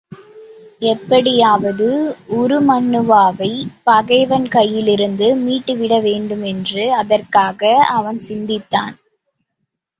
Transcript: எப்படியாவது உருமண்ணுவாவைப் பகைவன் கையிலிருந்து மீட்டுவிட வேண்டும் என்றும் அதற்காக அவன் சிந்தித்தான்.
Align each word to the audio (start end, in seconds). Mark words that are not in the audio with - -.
எப்படியாவது 0.81 1.89
உருமண்ணுவாவைப் 2.29 3.69
பகைவன் 3.83 4.47
கையிலிருந்து 4.47 5.35
மீட்டுவிட 5.45 6.01
வேண்டும் 6.01 6.43
என்றும் 6.43 6.91
அதற்காக 6.93 7.61
அவன் 7.91 8.19
சிந்தித்தான். 8.19 8.95